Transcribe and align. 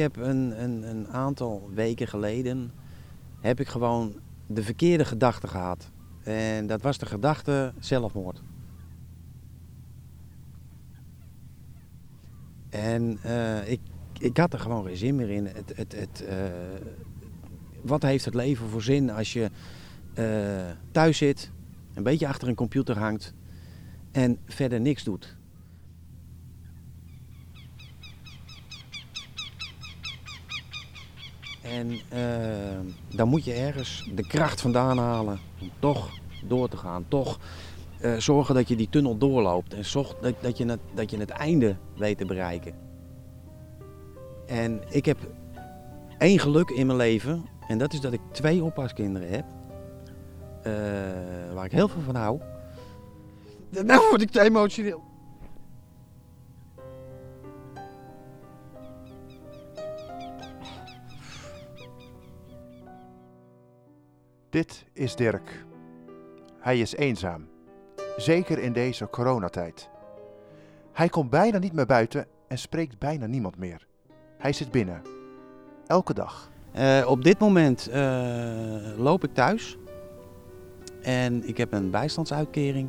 heb 0.00 0.16
een, 0.16 0.62
een, 0.62 0.90
een 0.90 1.08
aantal 1.08 1.70
weken 1.74 2.08
geleden 2.08 2.70
heb 3.40 3.60
ik 3.60 3.68
gewoon 3.68 4.14
de 4.46 4.62
verkeerde 4.62 5.04
gedachte 5.04 5.46
gehad. 5.48 5.90
En 6.22 6.66
dat 6.66 6.82
was 6.82 6.98
de 6.98 7.06
gedachte 7.06 7.72
zelfmoord. 7.78 8.42
En 12.70 13.18
eh, 13.22 13.70
ik, 13.70 13.80
ik 14.18 14.36
had 14.36 14.52
er 14.52 14.58
gewoon 14.58 14.84
geen 14.84 14.96
zin 14.96 15.16
meer 15.16 15.30
in. 15.30 15.46
Het, 15.46 15.72
het, 15.76 15.92
het, 15.92 16.24
eh, 16.24 16.44
wat 17.82 18.02
heeft 18.02 18.24
het 18.24 18.34
leven 18.34 18.68
voor 18.68 18.82
zin 18.82 19.10
als 19.10 19.32
je 19.32 19.50
eh, 20.14 20.70
thuis 20.90 21.18
zit, 21.18 21.50
een 21.94 22.02
beetje 22.02 22.28
achter 22.28 22.48
een 22.48 22.54
computer 22.54 22.98
hangt 22.98 23.34
en 24.10 24.38
verder 24.44 24.80
niks 24.80 25.04
doet? 25.04 25.38
En 31.70 31.90
uh, 31.90 32.92
dan 33.08 33.28
moet 33.28 33.44
je 33.44 33.52
ergens 33.52 34.10
de 34.14 34.26
kracht 34.26 34.60
vandaan 34.60 34.98
halen 34.98 35.38
om 35.60 35.70
toch 35.78 36.10
door 36.44 36.68
te 36.68 36.76
gaan. 36.76 37.04
Toch 37.08 37.38
uh, 38.00 38.16
zorgen 38.16 38.54
dat 38.54 38.68
je 38.68 38.76
die 38.76 38.88
tunnel 38.88 39.18
doorloopt 39.18 39.74
en 39.74 39.84
zorg 39.84 40.14
dat, 40.20 40.34
dat, 40.40 40.58
je 40.58 40.66
het, 40.66 40.80
dat 40.94 41.10
je 41.10 41.18
het 41.18 41.30
einde 41.30 41.76
weet 41.96 42.18
te 42.18 42.24
bereiken. 42.24 42.74
En 44.46 44.80
ik 44.88 45.04
heb 45.04 45.18
één 46.18 46.38
geluk 46.38 46.70
in 46.70 46.86
mijn 46.86 46.98
leven 46.98 47.44
en 47.68 47.78
dat 47.78 47.92
is 47.92 48.00
dat 48.00 48.12
ik 48.12 48.20
twee 48.32 48.64
oppaskinderen 48.64 49.30
heb. 49.30 49.44
Uh, 50.66 51.54
waar 51.54 51.64
ik 51.64 51.72
heel 51.72 51.88
veel 51.88 52.02
van 52.02 52.14
hou. 52.14 52.40
Nou 53.84 54.08
word 54.08 54.22
ik 54.22 54.30
te 54.30 54.40
emotioneel. 54.40 55.09
Dit 64.50 64.84
is 64.92 65.16
Dirk. 65.16 65.64
Hij 66.58 66.78
is 66.80 66.94
eenzaam, 66.94 67.48
zeker 68.16 68.58
in 68.58 68.72
deze 68.72 69.08
coronatijd. 69.08 69.88
Hij 70.92 71.08
komt 71.08 71.30
bijna 71.30 71.58
niet 71.58 71.72
meer 71.72 71.86
buiten 71.86 72.26
en 72.48 72.58
spreekt 72.58 72.98
bijna 72.98 73.26
niemand 73.26 73.58
meer. 73.58 73.86
Hij 74.38 74.52
zit 74.52 74.70
binnen, 74.70 75.02
elke 75.86 76.14
dag. 76.14 76.50
Uh, 76.76 77.06
op 77.06 77.24
dit 77.24 77.38
moment 77.38 77.88
uh, 77.88 77.94
loop 78.96 79.24
ik 79.24 79.34
thuis 79.34 79.76
en 81.02 81.48
ik 81.48 81.56
heb 81.56 81.72
een 81.72 81.90
bijstandsuitkering. 81.90 82.88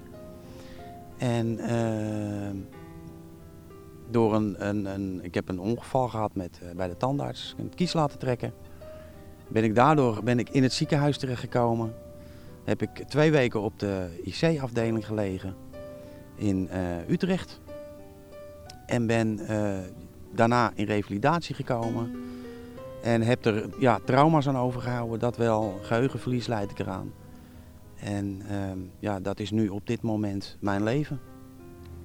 En 1.18 1.48
uh, 1.60 2.62
door 4.10 4.36
een, 4.36 4.68
een, 4.68 4.86
een, 4.86 5.20
ik 5.24 5.34
heb 5.34 5.50
een 5.50 5.60
ongeval 5.60 6.08
gehad 6.08 6.36
met, 6.36 6.62
bij 6.76 6.88
de 6.88 6.98
tandarts, 6.98 7.56
een 7.58 7.76
kies 7.76 7.94
laten 7.94 8.20
trekken 8.20 8.54
ben 9.52 9.64
ik 9.64 9.76
daardoor 9.76 10.24
ben 10.24 10.40
ik 10.40 10.50
in 10.50 10.64
het 10.64 10.74
ziekenhuis 10.74 11.18
terechtgekomen. 11.18 11.94
Heb 12.64 12.82
ik 12.82 12.90
twee 13.08 13.32
weken 13.32 13.62
op 13.62 13.80
de 13.80 14.08
IC-afdeling 14.24 15.06
gelegen 15.06 15.56
in 16.36 16.70
uh, 16.74 17.10
Utrecht. 17.10 17.60
En 18.86 19.08
ben 19.08 19.40
uh, 19.50 19.78
daarna 20.34 20.72
in 20.76 20.86
revalidatie 20.86 21.56
gekomen. 21.56 22.12
En 23.04 23.22
heb 23.22 23.46
er 23.46 23.70
ja, 23.80 24.00
trauma's 24.06 24.48
aan 24.48 24.58
overgehouden, 24.58 25.20
dat 25.20 25.38
wel. 25.38 25.80
Geheugenverlies 25.82 26.48
leid 26.48 26.72
ik 26.72 26.80
eraan. 26.80 27.14
En 27.96 28.42
uh, 28.52 28.58
ja, 29.00 29.20
dat 29.20 29.40
is 29.40 29.52
nu 29.52 29.68
op 29.68 29.88
dit 29.88 30.02
moment 30.02 30.58
mijn 30.60 30.84
leven. 30.84 31.20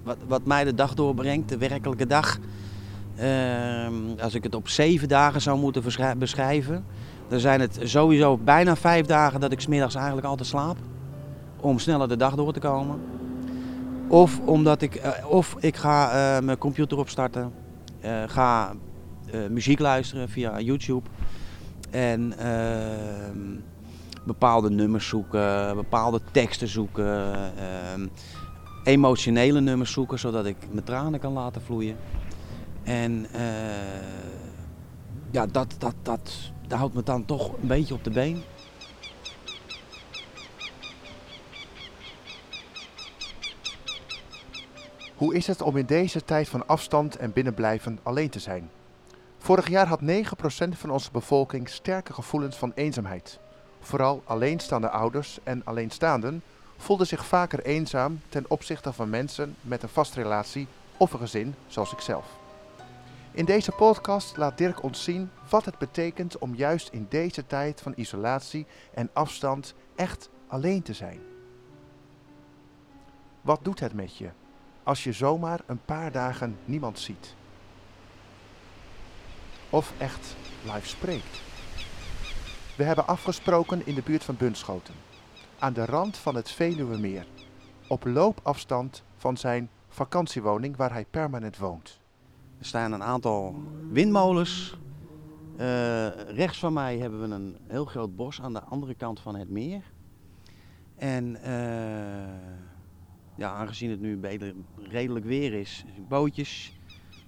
Wat, 0.02 0.16
wat 0.26 0.44
mij 0.44 0.64
de 0.64 0.74
dag 0.74 0.94
doorbrengt, 0.94 1.48
de 1.48 1.58
werkelijke 1.58 2.06
dag. 2.06 2.38
Ehm, 3.16 3.94
als 4.20 4.34
ik 4.34 4.42
het 4.42 4.54
op 4.54 4.68
zeven 4.68 5.08
dagen 5.08 5.42
zou 5.42 5.58
moeten 5.58 5.82
beschrijven, 6.18 6.84
dan 7.28 7.40
zijn 7.40 7.60
het 7.60 7.78
sowieso 7.82 8.36
bijna 8.36 8.76
vijf 8.76 9.06
dagen 9.06 9.40
dat 9.40 9.52
ik 9.52 9.60
smiddags 9.60 9.94
eigenlijk 9.94 10.26
altijd 10.26 10.48
slaap. 10.48 10.76
Om 11.60 11.78
sneller 11.78 12.08
de 12.08 12.16
dag 12.16 12.34
door 12.34 12.52
te 12.52 12.60
komen. 12.60 13.00
Of 14.08 14.40
omdat 14.40 14.82
ik, 14.82 15.04
uh, 15.04 15.30
of 15.30 15.56
ik 15.58 15.76
ga 15.76 16.06
uh, 16.06 16.44
mijn 16.44 16.58
computer 16.58 16.98
opstarten. 16.98 17.52
Uh, 18.04 18.22
ga 18.26 18.72
muziek 19.50 19.78
luisteren 19.78 20.28
via 20.28 20.60
YouTube. 20.60 21.08
En 21.90 22.38
ehm, 22.38 23.58
bepaalde 24.24 24.70
nummers 24.70 25.08
zoeken, 25.08 25.74
bepaalde 25.76 26.20
teksten 26.32 26.68
zoeken. 26.68 27.34
Ehm, 27.58 28.06
emotionele 28.84 29.60
nummers 29.60 29.92
zoeken, 29.92 30.18
zodat 30.18 30.46
ik 30.46 30.56
mijn 30.70 30.84
tranen 30.84 31.20
kan 31.20 31.32
laten 31.32 31.62
vloeien. 31.62 31.96
En 32.82 33.26
ja, 35.30 35.46
dat, 35.46 35.74
dat, 35.78 35.94
dat, 36.02 36.52
dat 36.66 36.78
houdt 36.78 36.94
me 36.94 37.02
dan 37.02 37.24
toch 37.24 37.52
een 37.52 37.66
beetje 37.66 37.94
op 37.94 38.04
de 38.04 38.10
been. 38.10 38.42
Hoe 45.16 45.34
is 45.34 45.46
het 45.46 45.62
om 45.62 45.76
in 45.76 45.86
deze 45.86 46.24
tijd 46.24 46.48
van 46.48 46.66
afstand 46.66 47.16
en 47.16 47.32
binnenblijven 47.32 47.98
alleen 48.02 48.30
te 48.30 48.38
zijn? 48.38 48.70
Vorig 49.38 49.68
jaar 49.68 49.86
had 49.86 50.00
9% 50.00 50.04
van 50.70 50.90
onze 50.90 51.10
bevolking 51.12 51.68
sterke 51.68 52.12
gevoelens 52.12 52.56
van 52.56 52.72
eenzaamheid. 52.74 53.38
Vooral 53.80 54.22
alleenstaande 54.24 54.90
ouders 54.90 55.38
en 55.42 55.62
alleenstaanden 55.64 56.42
voelden 56.76 57.06
zich 57.06 57.26
vaker 57.26 57.64
eenzaam 57.64 58.20
ten 58.28 58.44
opzichte 58.48 58.92
van 58.92 59.10
mensen 59.10 59.56
met 59.60 59.82
een 59.82 59.88
vastrelatie 59.88 60.66
of 60.96 61.12
een 61.12 61.18
gezin 61.18 61.54
zoals 61.66 61.92
ikzelf. 61.92 62.45
In 63.36 63.44
deze 63.44 63.72
podcast 63.72 64.36
laat 64.36 64.58
Dirk 64.58 64.82
ons 64.82 65.04
zien 65.04 65.30
wat 65.50 65.64
het 65.64 65.78
betekent 65.78 66.38
om 66.38 66.54
juist 66.54 66.88
in 66.88 67.06
deze 67.08 67.46
tijd 67.46 67.80
van 67.80 67.92
isolatie 67.96 68.66
en 68.94 69.10
afstand 69.12 69.74
echt 69.96 70.30
alleen 70.46 70.82
te 70.82 70.92
zijn. 70.92 71.20
Wat 73.40 73.64
doet 73.64 73.80
het 73.80 73.92
met 73.92 74.16
je 74.16 74.30
als 74.82 75.04
je 75.04 75.12
zomaar 75.12 75.60
een 75.66 75.84
paar 75.84 76.12
dagen 76.12 76.58
niemand 76.64 76.98
ziet? 76.98 77.34
Of 79.70 79.92
echt 79.98 80.36
live 80.62 80.86
spreekt? 80.86 81.40
We 82.76 82.84
hebben 82.84 83.06
afgesproken 83.06 83.86
in 83.86 83.94
de 83.94 84.02
buurt 84.02 84.24
van 84.24 84.36
Bunschoten, 84.36 84.94
aan 85.58 85.72
de 85.72 85.84
rand 85.84 86.16
van 86.16 86.34
het 86.34 86.50
Veluwemeer, 86.50 87.26
op 87.88 88.04
loopafstand 88.04 89.02
van 89.16 89.36
zijn 89.36 89.70
vakantiewoning 89.88 90.76
waar 90.76 90.92
hij 90.92 91.04
permanent 91.04 91.58
woont. 91.58 92.04
Er 92.58 92.64
staan 92.66 92.92
een 92.92 93.02
aantal 93.02 93.54
windmolens. 93.90 94.76
Uh, 95.60 96.08
rechts 96.30 96.58
van 96.58 96.72
mij 96.72 96.98
hebben 96.98 97.28
we 97.28 97.34
een 97.34 97.56
heel 97.68 97.84
groot 97.84 98.16
bos 98.16 98.40
aan 98.40 98.52
de 98.52 98.62
andere 98.62 98.94
kant 98.94 99.20
van 99.20 99.36
het 99.36 99.50
meer. 99.50 99.82
En 100.96 101.36
uh, 101.44 101.46
ja, 103.34 103.52
aangezien 103.52 103.90
het 103.90 104.00
nu 104.00 104.20
redelijk 104.76 105.24
weer 105.24 105.52
is, 105.52 105.84
bootjes, 106.08 106.78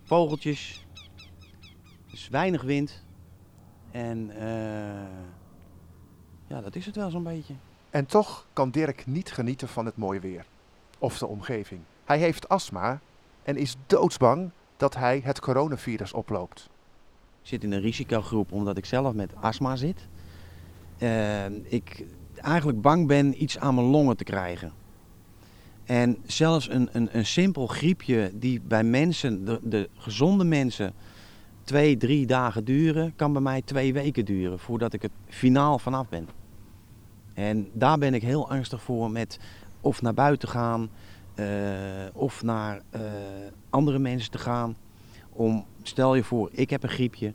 vogeltjes, 0.02 0.86
dus 2.10 2.28
weinig 2.28 2.62
wind. 2.62 3.04
En 3.90 4.30
uh, 4.30 4.42
ja, 6.46 6.60
dat 6.60 6.76
is 6.76 6.86
het 6.86 6.96
wel 6.96 7.10
zo'n 7.10 7.22
beetje. 7.22 7.54
En 7.90 8.06
toch 8.06 8.46
kan 8.52 8.70
Dirk 8.70 9.06
niet 9.06 9.32
genieten 9.32 9.68
van 9.68 9.86
het 9.86 9.96
mooie 9.96 10.20
weer 10.20 10.46
of 10.98 11.18
de 11.18 11.26
omgeving. 11.26 11.80
Hij 12.04 12.18
heeft 12.18 12.48
astma 12.48 13.00
en 13.42 13.56
is 13.56 13.76
doodsbang 13.86 14.50
dat 14.78 14.94
hij 14.94 15.20
het 15.24 15.40
coronavirus 15.40 16.12
oploopt. 16.12 16.68
Ik 17.42 17.48
zit 17.48 17.64
in 17.64 17.72
een 17.72 17.80
risicogroep 17.80 18.52
omdat 18.52 18.76
ik 18.76 18.84
zelf 18.84 19.14
met 19.14 19.32
astma 19.34 19.76
zit. 19.76 20.06
Uh, 20.98 21.44
ik 21.46 22.04
eigenlijk 22.34 22.80
bang 22.80 23.06
ben 23.06 23.42
iets 23.42 23.58
aan 23.58 23.74
mijn 23.74 23.86
longen 23.86 24.16
te 24.16 24.24
krijgen. 24.24 24.72
En 25.84 26.16
zelfs 26.26 26.70
een, 26.70 26.88
een, 26.92 27.08
een 27.12 27.26
simpel 27.26 27.66
griepje 27.66 28.30
die 28.34 28.60
bij 28.60 28.84
mensen, 28.84 29.44
de, 29.44 29.60
de 29.62 29.88
gezonde 29.96 30.44
mensen, 30.44 30.92
twee, 31.64 31.96
drie 31.96 32.26
dagen 32.26 32.64
duren, 32.64 33.12
kan 33.16 33.32
bij 33.32 33.42
mij 33.42 33.62
twee 33.62 33.92
weken 33.92 34.24
duren 34.24 34.58
voordat 34.58 34.92
ik 34.92 35.02
het 35.02 35.10
finaal 35.26 35.78
vanaf 35.78 36.08
ben. 36.08 36.28
En 37.34 37.69
daar 37.72 37.98
ben 37.98 38.14
ik 38.14 38.22
heel 38.22 38.50
angstig 38.50 38.82
voor 38.82 39.10
met 39.10 39.38
of 39.81 40.02
naar 40.02 40.14
buiten 40.14 40.48
gaan, 40.48 40.90
of 42.12 42.43
naar 42.43 42.82
uh, 42.94 43.00
andere 43.70 43.99
mensen 43.99 44.31
te 44.31 44.38
gaan. 44.38 44.76
Om, 45.31 45.64
stel 45.82 46.14
je 46.14 46.25
voor, 46.25 46.49
ik 46.52 46.70
heb 46.70 46.82
een 46.82 46.88
griepje 46.88 47.32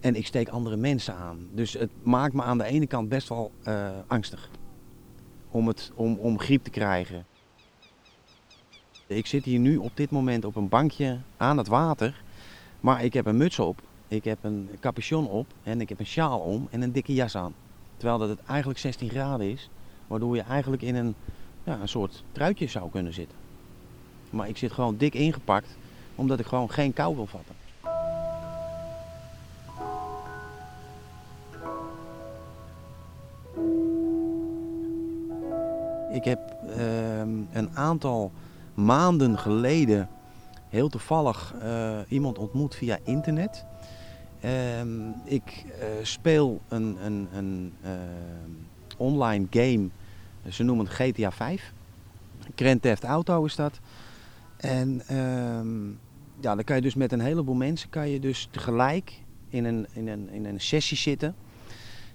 en 0.00 0.14
ik 0.14 0.26
steek 0.26 0.48
andere 0.48 0.76
mensen 0.76 1.14
aan. 1.14 1.48
Dus 1.52 1.72
het 1.72 1.90
maakt 2.02 2.34
me 2.34 2.42
aan 2.42 2.58
de 2.58 2.64
ene 2.64 2.86
kant 2.86 3.08
best 3.08 3.28
wel 3.28 3.52
uh, 3.66 3.90
angstig 4.06 4.50
om, 5.50 5.66
het, 5.66 5.92
om, 5.94 6.14
om 6.14 6.38
griep 6.38 6.64
te 6.64 6.70
krijgen. 6.70 7.26
Ik 9.06 9.26
zit 9.26 9.44
hier 9.44 9.58
nu 9.58 9.76
op 9.76 9.96
dit 9.96 10.10
moment 10.10 10.44
op 10.44 10.56
een 10.56 10.68
bankje 10.68 11.18
aan 11.36 11.58
het 11.58 11.68
water, 11.68 12.22
maar 12.80 13.04
ik 13.04 13.12
heb 13.12 13.26
een 13.26 13.36
muts 13.36 13.58
op, 13.58 13.82
ik 14.08 14.24
heb 14.24 14.38
een 14.42 14.68
capuchon 14.80 15.28
op 15.28 15.46
en 15.62 15.80
ik 15.80 15.88
heb 15.88 15.98
een 15.98 16.06
sjaal 16.06 16.38
om 16.38 16.68
en 16.70 16.82
een 16.82 16.92
dikke 16.92 17.14
jas 17.14 17.36
aan. 17.36 17.54
Terwijl 17.96 18.18
dat 18.18 18.28
het 18.28 18.42
eigenlijk 18.42 18.78
16 18.78 19.08
graden 19.08 19.50
is, 19.50 19.70
waardoor 20.06 20.36
je 20.36 20.42
eigenlijk 20.42 20.82
in 20.82 20.94
een, 20.94 21.14
ja, 21.64 21.80
een 21.80 21.88
soort 21.88 22.24
truitje 22.32 22.66
zou 22.66 22.90
kunnen 22.90 23.14
zitten. 23.14 23.39
Maar 24.30 24.48
ik 24.48 24.56
zit 24.56 24.72
gewoon 24.72 24.96
dik 24.96 25.14
ingepakt, 25.14 25.76
omdat 26.14 26.40
ik 26.40 26.46
gewoon 26.46 26.70
geen 26.70 26.92
kou 26.92 27.14
wil 27.16 27.26
vatten. 27.26 27.54
Ik 36.12 36.24
heb 36.24 36.56
ehm, 36.76 37.28
een 37.52 37.70
aantal 37.74 38.32
maanden 38.74 39.38
geleden 39.38 40.08
heel 40.68 40.88
toevallig 40.88 41.54
eh, 41.60 41.98
iemand 42.08 42.38
ontmoet 42.38 42.74
via 42.74 42.98
internet. 43.04 43.64
Ehm, 44.40 45.08
ik 45.24 45.64
eh, 45.80 45.86
speel 46.02 46.60
een, 46.68 46.96
een, 47.04 47.28
een 47.34 47.74
ehm, 47.82 48.50
online 48.96 49.46
game, 49.50 49.88
ze 50.48 50.62
noemen 50.62 50.84
het 50.86 50.94
GTA 50.94 51.30
5. 51.30 51.72
Grand 52.54 52.82
Theft 52.82 53.04
Auto 53.04 53.44
is 53.44 53.56
dat. 53.56 53.80
En 54.60 55.02
ehm, 55.06 55.88
ja, 56.40 56.54
dan 56.54 56.64
kan 56.64 56.76
je 56.76 56.82
dus 56.82 56.94
met 56.94 57.12
een 57.12 57.20
heleboel 57.20 57.54
mensen 57.54 57.88
kan 57.88 58.08
je 58.08 58.20
dus 58.20 58.48
tegelijk 58.50 59.12
in 59.48 59.64
een, 59.64 59.86
in 59.92 60.08
een, 60.08 60.30
in 60.30 60.44
een 60.44 60.60
sessie 60.60 60.96
zitten. 60.96 61.34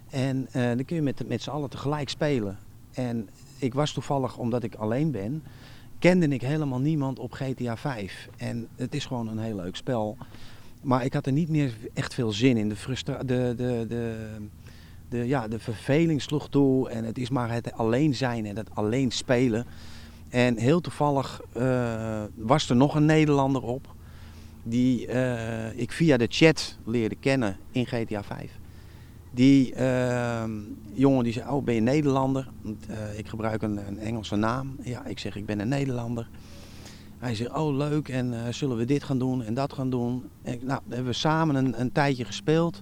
En 0.09 0.47
dan 0.51 0.85
kun 0.85 0.95
je 0.95 1.01
met, 1.01 1.27
met 1.27 1.41
z'n 1.41 1.49
allen 1.49 1.69
tegelijk 1.69 2.09
spelen. 2.09 2.57
En 2.93 3.29
ik 3.57 3.73
was 3.73 3.93
toevallig, 3.93 4.37
omdat 4.37 4.63
ik 4.63 4.75
alleen 4.75 5.11
ben, 5.11 5.43
kende 5.99 6.27
ik 6.27 6.41
helemaal 6.41 6.79
niemand 6.79 7.19
op 7.19 7.31
GTA 7.31 7.77
5. 7.77 8.29
En 8.37 8.67
het 8.75 8.95
is 8.95 9.05
gewoon 9.05 9.27
een 9.27 9.37
heel 9.37 9.55
leuk 9.55 9.75
spel. 9.75 10.17
Maar 10.81 11.05
ik 11.05 11.13
had 11.13 11.25
er 11.25 11.31
niet 11.31 11.49
meer 11.49 11.73
echt 11.93 12.13
veel 12.13 12.31
zin 12.31 12.57
in. 12.57 12.69
De, 12.69 12.75
frustra 12.75 13.17
de, 13.17 13.53
de, 13.57 13.85
de, 13.87 14.35
de, 15.09 15.27
ja, 15.27 15.47
de 15.47 15.59
verveling 15.59 16.21
sloeg 16.21 16.49
toe. 16.49 16.89
En 16.89 17.03
het 17.03 17.17
is 17.17 17.29
maar 17.29 17.51
het 17.51 17.73
alleen 17.73 18.15
zijn 18.15 18.45
en 18.45 18.57
het 18.57 18.75
alleen 18.75 19.11
spelen. 19.11 19.65
En 20.35 20.57
heel 20.57 20.81
toevallig 20.81 21.41
uh, 21.57 22.23
was 22.35 22.69
er 22.69 22.75
nog 22.75 22.95
een 22.95 23.05
Nederlander 23.05 23.61
op. 23.61 23.93
Die 24.63 25.07
uh, 25.07 25.79
ik 25.79 25.91
via 25.91 26.17
de 26.17 26.27
chat 26.29 26.77
leerde 26.85 27.15
kennen 27.15 27.57
in 27.71 27.85
GTA 27.85 28.23
5. 28.23 28.51
Die 29.31 29.73
uh, 29.75 30.43
jongen 30.93 31.23
die 31.23 31.33
zei, 31.33 31.49
oh 31.49 31.63
ben 31.63 31.75
je 31.75 31.81
Nederlander? 31.81 32.47
Uh, 32.63 33.17
ik 33.17 33.27
gebruik 33.27 33.61
een, 33.61 33.87
een, 33.87 33.99
Engelse 33.99 34.35
naam. 34.35 34.75
Ja, 34.81 35.05
ik 35.05 35.19
zeg 35.19 35.35
ik 35.35 35.45
ben 35.45 35.59
een 35.59 35.67
Nederlander. 35.67 36.29
Hij 37.17 37.35
zegt, 37.35 37.53
oh 37.53 37.75
leuk 37.75 38.09
en 38.09 38.53
zullen 38.53 38.77
we 38.77 38.85
dit 38.85 39.03
gaan 39.03 39.19
doen 39.19 39.43
en 39.43 39.53
dat 39.53 39.73
gaan 39.73 39.89
doen? 39.89 40.23
En, 40.41 40.59
nou, 40.61 40.81
hebben 40.89 41.07
we 41.07 41.13
samen 41.13 41.55
een, 41.55 41.81
een, 41.81 41.91
tijdje 41.91 42.25
gespeeld. 42.25 42.81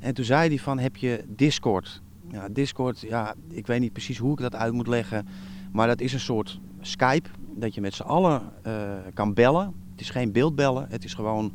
En 0.00 0.14
toen 0.14 0.24
zei 0.24 0.48
hij 0.48 0.58
van, 0.58 0.78
heb 0.78 0.96
je 0.96 1.24
Discord? 1.28 2.02
Ja, 2.30 2.48
Discord, 2.48 3.00
ja, 3.00 3.34
ik 3.48 3.66
weet 3.66 3.80
niet 3.80 3.92
precies 3.92 4.18
hoe 4.18 4.32
ik 4.32 4.38
dat 4.38 4.54
uit 4.54 4.72
moet 4.72 4.88
leggen. 4.88 5.26
Maar 5.72 5.86
dat 5.86 6.00
is 6.00 6.12
een 6.12 6.20
soort 6.20 6.60
Skype, 6.80 7.28
dat 7.54 7.74
je 7.74 7.80
met 7.80 7.94
z'n 7.94 8.02
allen 8.02 8.42
uh, 8.66 8.92
kan 9.14 9.34
bellen. 9.34 9.74
Het 9.90 10.00
is 10.00 10.10
geen 10.10 10.32
beeldbellen, 10.32 10.86
het 10.88 11.04
is 11.04 11.14
gewoon, 11.14 11.52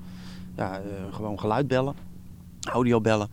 ja, 0.56 0.82
gewoon 1.12 1.40
geluid 1.40 1.68
bellen, 1.68 1.96
audio 2.62 3.02
bellen. 3.02 3.30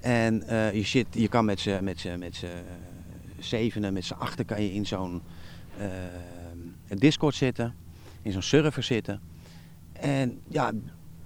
En 0.00 0.42
uh, 0.46 0.72
je, 0.72 0.82
zit, 0.82 1.06
je 1.10 1.28
kan 1.28 1.44
met 1.44 1.60
z'n 1.60 1.84
met 1.84 2.06
met 2.18 2.44
zevenen, 3.38 3.92
met 3.92 4.04
z'n 4.04 4.14
achter 4.14 4.44
kan 4.44 4.62
je 4.62 4.74
in 4.74 4.86
zo'n 4.86 5.22
Discord 6.88 7.34
zitten, 7.34 7.74
in 8.22 8.32
zo'n 8.32 8.42
server 8.42 8.82
zitten. 8.82 9.20
En 9.92 10.40
ja, 10.48 10.72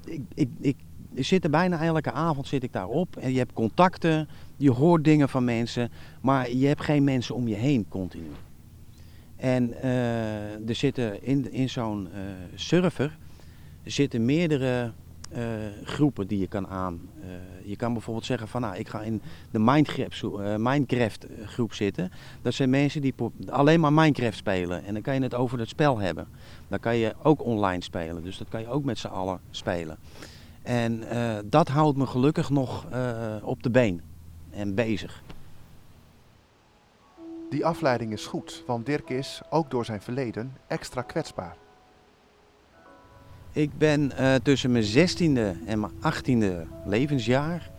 ik, 0.05 0.21
ik, 0.35 0.49
ik, 0.61 0.77
ik 1.15 1.25
zit 1.25 1.45
er 1.45 1.51
bijna 1.51 1.83
elke 1.83 2.13
avond 2.13 2.47
zit 2.47 2.63
ik 2.63 2.73
daarop. 2.73 3.17
En 3.17 3.33
je 3.33 3.39
hebt 3.39 3.53
contacten, 3.53 4.29
je 4.57 4.71
hoort 4.71 5.05
dingen 5.05 5.29
van 5.29 5.45
mensen, 5.45 5.91
maar 6.21 6.53
je 6.53 6.67
hebt 6.67 6.83
geen 6.83 7.05
mensen 7.05 7.35
om 7.35 7.49
je 7.49 7.55
heen 7.55 7.89
continu. 7.89 8.31
En 9.43 9.75
uh, 9.85 10.69
er 10.69 10.75
zitten 10.75 11.23
in, 11.23 11.53
in 11.53 11.71
zo'n 11.71 12.09
server 12.55 13.19
zitten 13.85 14.25
meerdere 14.25 14.93
uh, 15.33 15.39
groepen 15.85 16.27
die 16.27 16.39
je 16.39 16.47
kan 16.47 16.69
aan. 16.69 17.01
Je 17.65 17.77
kan 17.77 17.93
bijvoorbeeld 17.93 18.27
zeggen 18.27 18.49
van 18.49 18.61
nou, 18.61 18.77
ik 18.77 18.89
ga 18.89 19.01
in 19.01 19.23
de 19.51 19.59
Minecraft, 19.59 20.23
Minecraft 20.59 21.27
groep 21.45 21.75
zitten. 21.75 22.11
Dat 22.43 22.55
zijn 22.55 22.71
mensen 22.71 23.01
die 23.01 23.15
alleen 23.49 23.81
maar 23.81 23.93
Minecraft 23.93 24.37
spelen. 24.37 24.85
En 24.85 24.93
dan 24.93 25.03
kan 25.03 25.15
je 25.15 25.21
het 25.21 25.35
over 25.35 25.59
het 25.59 25.69
spel 25.69 25.99
hebben. 25.99 26.27
Dan 26.69 26.81
kan 26.81 26.97
je 26.97 27.15
ook 27.23 27.45
online 27.45 27.83
spelen. 27.83 28.23
Dus 28.23 28.39
dat 28.39 28.49
kan 28.49 28.61
je 28.61 28.69
ook 28.69 28.85
met 28.85 28.99
z'n 28.99 29.07
allen 29.07 29.41
spelen. 29.51 29.99
En 30.63 31.03
dat 31.45 31.69
houdt 31.69 31.99
me 31.99 32.07
gelukkig 32.07 32.51
nog 32.51 32.87
op 33.43 33.63
de 33.63 33.71
been 33.71 34.01
en 34.51 34.75
bezig. 34.75 35.23
Die 37.53 37.67
afleiding 37.67 38.13
is 38.13 38.27
goed, 38.27 38.63
want 38.67 38.87
Dirk 38.87 39.11
is, 39.11 39.41
ook 39.51 39.71
door 39.71 39.85
zijn 39.85 40.03
verleden, 40.03 40.57
extra 40.67 41.03
kwetsbaar. 41.03 41.57
Ik 43.53 43.79
ben 43.79 44.13
uh, 44.21 44.35
tussen 44.35 44.73
mijn 44.73 44.85
16e 44.85 45.67
en 45.67 45.81
mijn 45.81 45.93
18e 45.93 46.69
levensjaar 46.85 47.71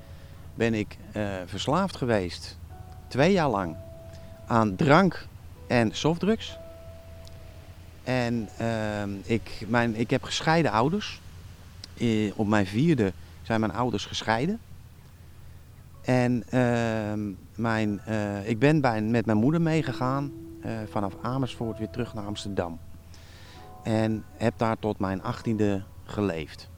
ben 0.56 0.74
ik 0.74 0.98
uh, 1.16 1.34
verslaafd 1.46 1.98
geweest. 1.98 2.58
Twee 3.08 3.32
jaar 3.32 3.50
lang 3.50 3.76
aan 4.48 4.76
drank 4.76 5.28
en 5.68 5.96
softdrugs. 5.96 6.58
En 8.04 8.50
uh, 8.62 9.04
ik, 9.24 9.66
mijn, 9.68 9.96
ik 9.96 10.10
heb 10.10 10.24
gescheiden 10.24 10.72
ouders. 10.72 11.22
op 12.36 12.48
mijn 12.48 12.66
vierde 12.66 13.14
zijn 13.42 13.60
mijn 13.60 13.74
ouders 13.74 14.06
gescheiden. 14.06 14.60
En 16.04 16.44
ehm, 16.50 17.32
mijn, 17.56 18.00
eh, 18.00 18.50
ik 18.50 18.60
ben 18.60 18.82
bij, 18.82 19.02
met 19.02 19.26
mijn 19.26 19.38
moeder 19.38 19.62
meegegaan 19.62 20.32
vanaf 20.90 21.14
Amersfoort 21.22 21.78
weer 21.78 21.90
terug 21.90 22.14
naar 22.14 22.26
Amsterdam. 22.26 22.80
En 23.84 24.24
heb 24.38 24.54
daar 24.58 24.80
tot 24.80 25.00
mijn 25.00 25.24
achttiende 25.24 25.84
geleefd. 26.04 26.70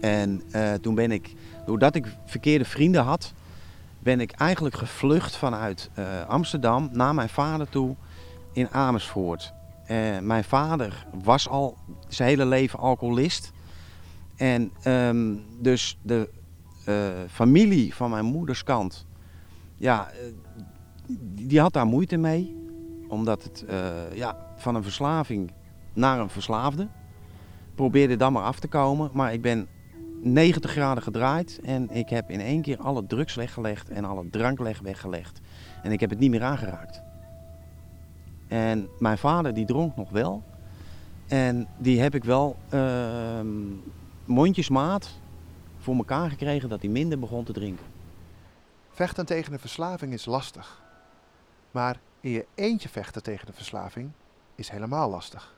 En 0.00 0.42
uh, 0.50 0.72
toen 0.72 0.94
ben 0.94 1.12
ik, 1.12 1.34
doordat 1.66 1.94
ik 1.94 2.06
verkeerde 2.24 2.64
vrienden 2.64 3.02
had, 3.02 3.32
ben 3.98 4.20
ik 4.20 4.30
eigenlijk 4.30 4.74
gevlucht 4.74 5.36
vanuit 5.36 5.90
Amsterdam 6.28 6.88
naar 6.92 7.14
mijn 7.14 7.28
vader 7.28 7.68
toe 7.68 7.96
in 8.52 8.70
Amersfoort. 8.70 9.52
Uh, 9.90 10.18
mijn 10.18 10.44
vader 10.44 11.06
was 11.22 11.48
al 11.48 11.76
zijn 12.08 12.28
hele 12.28 12.46
leven 12.46 12.78
alcoholist. 12.78 13.52
En 14.36 14.72
um, 14.86 15.44
dus 15.58 15.98
de 16.02 16.28
familie 17.28 17.94
van 17.94 18.10
mijn 18.10 18.24
moeders 18.24 18.62
kant, 18.62 19.06
ja, 19.76 20.10
die 21.34 21.60
had 21.60 21.72
daar 21.72 21.86
moeite 21.86 22.16
mee. 22.16 22.56
Omdat 23.08 23.42
het 23.42 23.64
ja, 24.14 24.36
van 24.56 24.74
een 24.74 24.82
verslaving 24.82 25.52
naar 25.92 26.20
een 26.20 26.28
verslaafde. 26.28 26.88
Probeerde 27.74 28.16
dan 28.16 28.32
maar 28.32 28.42
af 28.42 28.60
te 28.60 28.68
komen, 28.68 29.10
maar 29.12 29.32
ik 29.32 29.42
ben 29.42 29.68
90 30.22 30.70
graden 30.70 31.02
gedraaid 31.02 31.60
en 31.62 31.90
ik 31.90 32.08
heb 32.08 32.30
in 32.30 32.40
één 32.40 32.62
keer 32.62 32.78
alle 32.78 33.06
drugs 33.06 33.34
weggelegd 33.34 33.88
en 33.88 34.04
alle 34.04 34.30
drank 34.30 34.58
weggelegd. 34.58 35.40
En 35.82 35.92
ik 35.92 36.00
heb 36.00 36.10
het 36.10 36.18
niet 36.18 36.30
meer 36.30 36.42
aangeraakt. 36.42 37.02
En 38.48 38.88
mijn 38.98 39.18
vader 39.18 39.54
die 39.54 39.66
dronk 39.66 39.96
nog 39.96 40.10
wel. 40.10 40.42
En 41.26 41.66
die 41.76 42.00
heb 42.00 42.14
ik 42.14 42.24
wel 42.24 42.56
uh, 42.74 42.80
mondjesmaat 44.24 45.10
voor 45.88 45.96
elkaar 45.96 46.30
gekregen 46.30 46.68
dat 46.68 46.80
hij 46.80 46.90
minder 46.90 47.18
begon 47.18 47.44
te 47.44 47.52
drinken. 47.52 47.86
Vechten 48.90 49.26
tegen 49.26 49.52
een 49.52 49.58
verslaving 49.58 50.12
is 50.12 50.24
lastig. 50.24 50.82
Maar 51.70 52.00
in 52.20 52.30
je 52.30 52.46
eentje 52.54 52.88
vechten 52.88 53.22
tegen 53.22 53.46
de 53.46 53.52
verslaving 53.52 54.10
is 54.54 54.68
helemaal 54.68 55.10
lastig. 55.10 55.54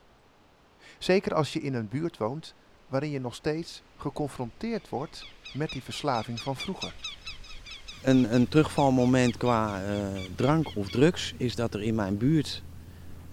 Zeker 0.97 1.33
als 1.33 1.53
je 1.53 1.61
in 1.61 1.73
een 1.73 1.87
buurt 1.87 2.17
woont 2.17 2.53
waarin 2.87 3.09
je 3.09 3.19
nog 3.19 3.35
steeds 3.35 3.81
geconfronteerd 3.97 4.89
wordt 4.89 5.27
met 5.53 5.69
die 5.69 5.83
verslaving 5.83 6.39
van 6.39 6.55
vroeger. 6.55 6.93
Een, 8.03 8.33
een 8.35 8.47
terugvalmoment 8.47 9.37
qua 9.37 9.83
uh, 9.83 10.19
drank 10.35 10.75
of 10.75 10.89
drugs 10.89 11.33
is 11.37 11.55
dat 11.55 11.73
er 11.73 11.81
in 11.81 11.95
mijn 11.95 12.17
buurt 12.17 12.63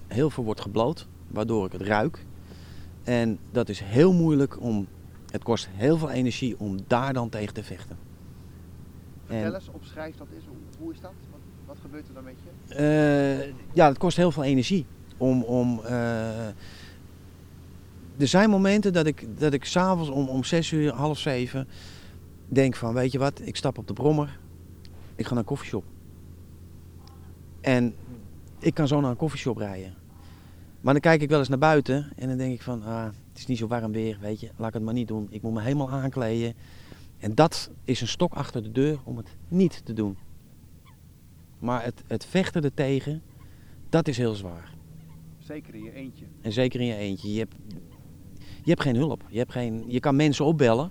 heel 0.07 0.31
veel 0.31 0.45
wordt 0.45 0.61
gebloot, 0.61 1.07
waardoor 1.27 1.67
ik 1.67 1.73
het 1.73 1.83
ruik. 1.83 2.25
En 3.05 3.39
dat 3.51 3.69
is 3.69 3.81
heel 3.81 4.13
moeilijk 4.13 4.61
om, 4.61 4.89
het 5.31 5.43
kost 5.43 5.69
heel 5.73 5.97
veel 5.99 6.11
energie 6.11 6.59
om 6.59 6.79
daar 6.87 7.13
dan 7.13 7.29
tegen 7.29 7.55
te 7.55 7.63
vechten. 7.63 7.97
Vertel 9.27 9.55
eens, 9.55 9.69
opschrijf 9.69 10.17
dat 10.17 10.27
is. 10.37 10.43
Hoe 10.79 10.93
is 10.93 11.01
dat? 11.01 11.13
Wat, 11.31 11.41
wat 11.67 11.77
gebeurt 11.81 12.09
er 12.09 12.15
dan 12.15 12.25
met 12.25 12.35
je? 12.67 12.75
Uh, 13.49 13.55
ja, 13.73 13.89
het 13.89 13.99
kost 13.99 14.17
heel 14.17 14.31
veel 14.31 14.45
energie 14.45 14.87
om, 15.17 15.43
om 15.43 15.81
uh, 15.85 16.47
er 18.19 18.29
zijn 18.29 18.51
momenten 18.51 18.93
dat 18.93 19.07
ik, 19.07 19.27
dat 19.39 19.53
ik 19.53 19.65
s'avonds 19.65 20.11
om, 20.11 20.29
om 20.29 20.45
zes 20.45 20.71
uur, 20.71 20.93
half 20.93 21.19
zeven, 21.19 21.69
denk 22.49 22.77
van, 22.77 22.95
weet 22.95 23.13
je 23.13 23.19
wat, 23.19 23.41
ik 23.45 23.57
stap 23.57 23.79
op 23.79 23.87
de 23.87 23.93
brommer, 23.93 24.39
ik 25.15 25.25
ga 25.25 25.31
naar 25.31 25.39
een 25.39 25.45
koffieshop. 25.45 25.85
En 27.61 27.95
ik 28.59 28.75
kan 28.75 28.89
zo 28.89 29.01
naar 29.01 29.11
een 29.11 29.17
koffieshop 29.17 29.57
rijden. 29.57 29.95
Maar 30.81 30.93
dan 30.93 31.03
kijk 31.03 31.23
ik 31.23 31.29
wel 31.29 31.39
eens 31.39 31.49
naar 31.49 31.59
buiten 31.59 32.13
en 32.17 32.29
dan 32.29 32.37
denk 32.37 32.53
ik 32.55 32.63
van, 32.63 32.83
ah, 32.83 33.09
het 33.39 33.49
is 33.49 33.59
niet 33.59 33.71
zo 33.71 33.79
warm 33.79 33.93
weer, 33.93 34.19
weet 34.21 34.41
je, 34.41 34.51
laat 34.57 34.69
ik 34.69 34.75
het 34.75 34.83
maar 34.83 34.95
niet 34.95 35.09
doen. 35.09 35.27
Ik 35.31 35.43
moet 35.43 35.53
me 35.53 35.61
helemaal 35.61 35.91
aankleden. 35.91 36.55
En 37.19 37.35
dat 37.35 37.71
is 37.85 38.01
een 38.01 38.09
stok 38.09 38.35
achter 38.35 38.63
de 38.63 38.73
deur 38.73 38.99
om 39.05 39.17
het 39.17 39.37
niet 39.49 39.81
te 39.85 39.93
doen. 39.93 40.17
Maar 41.59 41.85
het, 41.85 42.03
het 42.07 42.25
vechten 42.25 42.63
ertegen, 42.63 43.23
dat 43.89 44.09
is 44.09 44.17
heel 44.17 44.35
zwaar. 44.35 44.75
Zeker 45.39 45.75
in 45.75 45.83
je 45.83 45.93
eentje. 45.93 46.25
En 46.41 46.53
zeker 46.53 46.81
in 46.81 46.87
je 46.87 46.95
eentje. 46.95 47.33
Je 47.33 47.39
hebt 47.39 47.55
je 48.39 48.75
hebt 48.75 48.83
geen 48.83 48.97
hulp. 48.97 49.25
Je, 49.29 49.39
hebt 49.39 49.53
geen, 49.53 49.85
je 49.87 50.01
kan 50.01 50.17
mensen 50.17 50.45
opbellen 50.45 50.91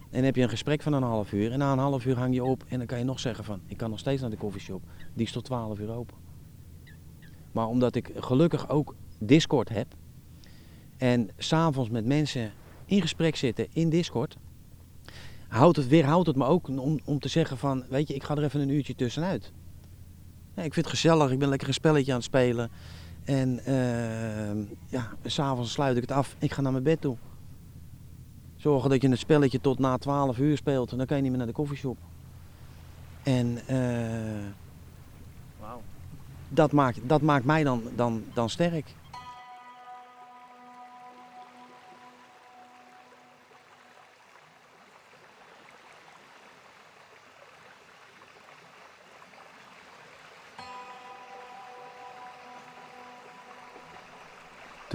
en 0.00 0.08
dan 0.10 0.22
heb 0.22 0.36
je 0.36 0.42
een 0.42 0.48
gesprek 0.48 0.82
van 0.82 0.92
een 0.92 1.02
half 1.02 1.32
uur. 1.32 1.52
En 1.52 1.58
na 1.58 1.72
een 1.72 1.78
half 1.78 2.06
uur 2.06 2.16
hang 2.16 2.34
je 2.34 2.44
op 2.44 2.64
en 2.68 2.78
dan 2.78 2.86
kan 2.86 2.98
je 2.98 3.04
nog 3.04 3.20
zeggen 3.20 3.44
van... 3.44 3.60
ik 3.66 3.76
kan 3.76 3.90
nog 3.90 3.98
steeds 3.98 4.20
naar 4.20 4.30
de 4.30 4.36
koffieshop. 4.36 4.82
Die 5.14 5.26
is 5.26 5.32
tot 5.32 5.44
12 5.44 5.78
uur 5.78 5.90
open. 5.90 6.16
Maar 7.52 7.66
omdat 7.66 7.94
ik 7.94 8.12
gelukkig 8.16 8.68
ook 8.68 8.94
Discord 9.18 9.68
heb. 9.68 9.94
En 10.98 11.30
s'avonds 11.36 11.90
met 11.90 12.04
mensen 12.04 12.52
in 12.84 13.00
gesprek 13.00 13.36
zitten 13.36 13.66
in 13.72 13.90
Discord. 13.90 14.36
Houdt 15.48 15.76
het, 15.76 15.88
weerhoudt 15.88 16.26
het 16.26 16.36
me 16.36 16.44
ook 16.44 16.68
om, 16.68 17.00
om 17.04 17.18
te 17.18 17.28
zeggen 17.28 17.58
van, 17.58 17.84
weet 17.88 18.08
je, 18.08 18.14
ik 18.14 18.24
ga 18.24 18.36
er 18.36 18.44
even 18.44 18.60
een 18.60 18.68
uurtje 18.68 18.94
tussenuit. 18.94 19.52
Ja, 20.54 20.62
ik 20.62 20.74
vind 20.74 20.86
het 20.86 20.94
gezellig, 20.94 21.30
ik 21.30 21.38
ben 21.38 21.48
lekker 21.48 21.68
een 21.68 21.74
spelletje 21.74 22.12
aan 22.12 22.18
het 22.18 22.26
spelen. 22.26 22.70
En 23.24 23.60
uh, 23.68 24.66
ja, 24.86 25.12
s'avonds 25.24 25.72
sluit 25.72 25.96
ik 25.96 26.02
het 26.02 26.12
af, 26.12 26.36
ik 26.38 26.52
ga 26.52 26.60
naar 26.60 26.72
mijn 26.72 26.84
bed 26.84 27.00
toe. 27.00 27.16
Zorgen 28.56 28.90
dat 28.90 29.02
je 29.02 29.08
het 29.08 29.18
spelletje 29.18 29.60
tot 29.60 29.78
na 29.78 29.96
12 29.96 30.38
uur 30.38 30.56
speelt 30.56 30.90
en 30.90 30.96
dan 30.96 31.06
kan 31.06 31.16
je 31.16 31.22
niet 31.22 31.30
meer 31.30 31.40
naar 31.40 31.48
de 31.48 31.54
koffieshop. 31.54 31.98
En 33.22 33.58
uh, 33.70 33.78
wow. 35.60 35.80
dat, 36.48 36.72
maakt, 36.72 36.98
dat 37.02 37.22
maakt 37.22 37.44
mij 37.44 37.64
dan, 37.64 37.82
dan, 37.96 38.24
dan 38.34 38.50
sterk. 38.50 38.94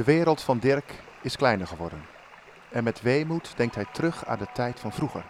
De 0.03 0.11
wereld 0.11 0.41
van 0.41 0.59
Dirk 0.59 1.03
is 1.21 1.35
kleiner 1.35 1.67
geworden. 1.67 1.99
En 2.71 2.83
met 2.83 3.01
weemoed 3.01 3.53
denkt 3.55 3.75
hij 3.75 3.85
terug 3.91 4.25
aan 4.25 4.37
de 4.37 4.47
tijd 4.53 4.79
van 4.79 4.91
vroeger. 4.91 5.23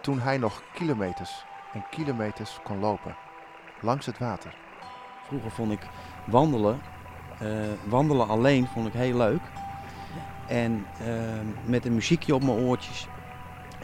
Toen 0.00 0.20
hij 0.20 0.38
nog 0.38 0.62
kilometers 0.74 1.44
en 1.72 1.84
kilometers 1.90 2.58
kon 2.64 2.78
lopen. 2.78 3.16
Langs 3.80 4.06
het 4.06 4.18
water. 4.18 4.54
Vroeger 5.26 5.50
vond 5.50 5.72
ik 5.72 5.80
wandelen, 6.24 6.80
uh, 7.42 7.48
wandelen 7.84 8.28
alleen 8.28 8.66
vond 8.66 8.86
ik 8.86 8.92
heel 8.92 9.16
leuk. 9.16 9.42
En 10.46 10.86
uh, 11.00 11.06
met 11.64 11.84
een 11.84 11.94
muziekje 11.94 12.34
op 12.34 12.42
mijn 12.42 12.58
oortjes. 12.58 13.06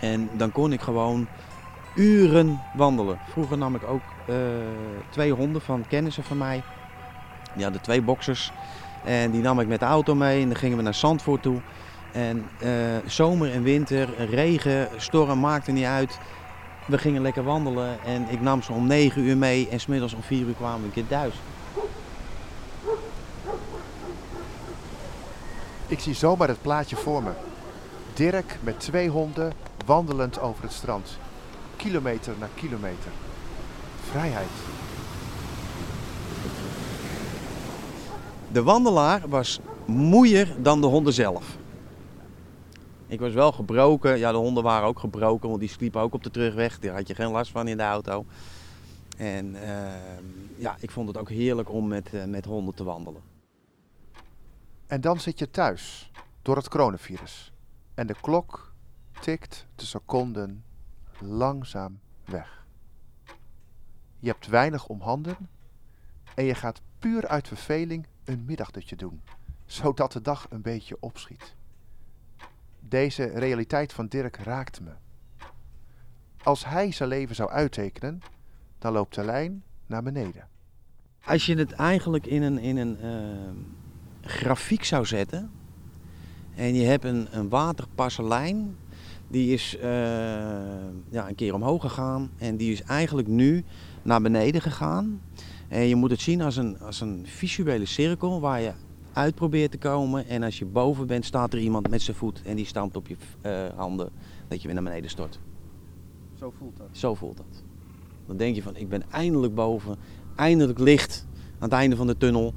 En 0.01 0.31
dan 0.33 0.53
kon 0.53 0.73
ik 0.73 0.81
gewoon 0.81 1.29
uren 1.95 2.61
wandelen. 2.75 3.19
Vroeger 3.29 3.59
nam 3.59 3.75
ik 3.75 3.85
ook 3.85 4.03
uh, 4.27 4.37
twee 5.09 5.33
honden 5.33 5.63
van 5.63 5.85
kennissen 5.89 6.25
van 6.25 6.39
mij. 6.39 6.63
Die 7.55 7.63
hadden 7.63 7.83
twee 7.83 8.03
boxers. 8.03 8.53
En 9.05 9.31
die 9.31 9.43
nam 9.43 9.61
ik 9.61 9.67
met 9.67 9.81
de 9.81 9.87
auto 9.87 10.15
mee 10.15 10.43
en 10.43 10.49
dan 10.49 10.57
gingen 10.57 10.77
we 10.77 10.83
naar 10.83 10.95
Zandvoort 10.95 11.43
toe. 11.43 11.61
En 12.13 12.47
uh, 12.63 12.71
zomer 13.07 13.53
en 13.53 13.63
winter, 13.63 14.09
regen, 14.31 14.89
storm, 14.97 15.41
maakte 15.41 15.73
niet 15.73 15.85
uit. 15.85 16.19
We 16.87 16.99
gingen 16.99 17.23
lekker 17.23 17.45
wandelen 17.45 18.03
en 18.05 18.27
ik 18.29 18.41
nam 18.41 18.63
ze 18.63 18.73
om 18.73 18.87
9 18.87 19.23
uur 19.23 19.37
mee 19.37 19.69
en 19.69 19.81
smiddags 19.81 20.15
om 20.15 20.23
4 20.23 20.47
uur 20.47 20.55
kwamen 20.55 20.81
we 20.81 20.87
een 20.87 20.93
keer 20.93 21.07
thuis. 21.07 21.35
Ik 25.87 26.01
zie 26.01 26.15
zomaar 26.15 26.49
het 26.49 26.63
plaatje 26.63 26.97
voor 26.97 27.23
me. 27.23 27.31
Dirk 28.15 28.59
met 28.61 28.81
twee 28.81 29.09
honden 29.09 29.53
wandelend 29.87 30.41
over 30.41 30.63
het 30.63 30.73
strand. 30.73 31.19
Kilometer 31.77 32.35
na 32.39 32.49
kilometer. 32.55 33.11
Vrijheid. 34.11 34.49
De 38.53 38.63
wandelaar 38.63 39.29
was 39.29 39.61
moeier 39.87 40.63
dan 40.63 40.81
de 40.81 40.87
honden 40.87 41.13
zelf. 41.13 41.59
Ik 43.07 43.21
was 43.21 43.33
wel 43.33 43.53
gebroken. 43.53 44.19
Ja, 44.19 44.31
de 44.31 44.37
honden 44.37 44.63
waren 44.63 44.89
ook 44.89 44.99
gebroken, 44.99 45.49
want 45.49 45.61
die 45.61 45.69
sliepen 45.69 46.01
ook 46.01 46.15
op 46.15 46.23
de 46.23 46.31
terugweg. 46.31 46.79
Daar 46.79 46.95
had 46.95 47.09
je 47.09 47.15
geen 47.15 47.31
last 47.31 47.51
van 47.51 47.69
in 47.69 47.77
de 47.77 47.83
auto. 47.83 48.25
En 49.17 49.55
uh, 49.55 49.61
ja, 50.57 50.77
ik 50.81 50.91
vond 50.91 51.09
het 51.09 51.17
ook 51.19 51.29
heerlijk 51.29 51.71
om 51.71 51.89
met, 51.89 52.13
uh, 52.13 52.25
met 52.25 52.45
honden 52.45 52.75
te 52.75 52.85
wandelen. 52.85 53.23
En 54.87 55.01
dan 55.01 55.21
zit 55.21 55.39
je 55.39 55.51
thuis 55.51 56.11
door 56.43 56.57
het 56.57 56.69
coronavirus. 56.69 57.53
En 57.95 58.07
de 58.07 58.15
klok 58.21 58.73
tikt 59.21 59.67
de 59.75 59.85
seconden 59.85 60.65
langzaam 61.21 62.01
weg. 62.25 62.67
Je 64.19 64.29
hebt 64.29 64.47
weinig 64.47 64.87
om 64.87 65.01
handen 65.01 65.37
en 66.35 66.45
je 66.45 66.55
gaat 66.55 66.81
puur 67.03 67.29
uit 67.29 67.49
verveling 67.49 68.07
een 68.25 68.45
middagdutje 68.45 68.97
doen, 68.97 69.21
zodat 69.67 70.13
de 70.13 70.21
dag 70.21 70.47
een 70.51 70.63
beetje 70.63 70.97
opschiet. 71.01 71.55
Deze 72.81 73.25
realiteit 73.25 73.93
van 73.93 74.07
Dirk 74.07 74.37
raakt 74.37 74.81
me. 74.81 74.91
Als 76.43 76.65
hij 76.65 76.93
zijn 76.93 77.09
leven 77.09 77.35
zou 77.35 77.51
uittekenen, 77.51 78.21
dan 78.79 78.93
loopt 78.93 79.15
de 79.15 79.25
lijn 79.25 79.63
naar 79.87 80.03
beneden. 80.03 80.49
Als 81.25 81.47
je 81.47 81.55
het 81.57 81.73
eigenlijk 81.73 82.27
in 82.27 82.43
een, 82.43 82.59
in 82.59 82.77
een 82.77 82.99
uh, 83.05 84.31
grafiek 84.31 84.85
zou 84.85 85.07
zetten 85.07 85.51
en 86.55 86.75
je 86.75 86.87
hebt 86.87 87.05
een, 87.05 87.29
een 87.31 87.49
waterpasse 87.49 88.25
lijn, 88.25 88.77
die 89.29 89.53
is 89.53 89.77
uh, 89.77 89.83
ja, 91.09 91.29
een 91.29 91.35
keer 91.35 91.55
omhoog 91.55 91.81
gegaan 91.81 92.31
en 92.39 92.57
die 92.57 92.73
is 92.73 92.83
eigenlijk 92.83 93.29
nu 93.29 93.65
naar 94.03 94.21
beneden 94.21 94.61
gegaan. 94.61 95.21
En 95.73 95.89
je 95.89 95.97
moet 95.97 96.11
het 96.11 96.21
zien 96.21 96.41
als 96.43 96.57
een, 96.57 96.79
als 96.79 97.01
een 97.01 97.23
visuele 97.27 97.87
cirkel 97.87 98.41
waar 98.41 98.61
je 98.61 98.73
uit 99.13 99.35
probeert 99.35 99.71
te 99.71 99.79
komen. 99.79 100.27
En 100.29 100.43
als 100.43 100.59
je 100.59 100.65
boven 100.65 101.07
bent, 101.07 101.25
staat 101.25 101.53
er 101.53 101.59
iemand 101.59 101.91
met 101.91 102.03
zijn 102.03 102.17
voet 102.17 102.43
en 102.43 102.57
die 102.57 102.67
stampt 102.67 102.97
op 102.97 103.07
je 103.07 103.17
uh, 103.43 103.79
handen 103.79 104.11
dat 104.49 104.61
je 104.61 104.67
weer 104.67 104.75
naar 104.75 104.85
beneden 104.85 105.11
stort. 105.11 105.39
Zo 106.39 106.53
voelt 106.59 106.77
dat? 106.77 106.87
Zo 106.93 107.15
voelt 107.15 107.37
dat. 107.37 107.63
Dan 108.27 108.37
denk 108.37 108.55
je 108.55 108.63
van, 108.63 108.77
ik 108.77 108.89
ben 108.89 109.03
eindelijk 109.11 109.55
boven, 109.55 109.97
eindelijk 110.37 110.79
licht 110.79 111.27
aan 111.55 111.69
het 111.69 111.73
einde 111.73 111.97
van 111.97 112.07
de 112.07 112.17
tunnel. 112.17 112.55